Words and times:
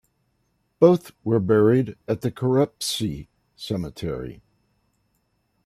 Both 0.79 1.11
were 1.23 1.39
buried 1.39 1.95
at 2.07 2.21
the 2.21 2.31
Kerepesi 2.31 3.27
Cemetery. 3.55 4.41